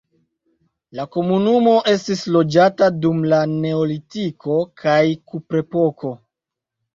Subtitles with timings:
[0.99, 4.97] La komunumo estis loĝata dum la neolitiko kaj
[5.35, 6.13] kuprepoko.